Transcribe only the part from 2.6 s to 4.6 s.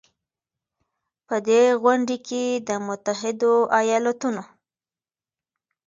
د متحدو ایالتونو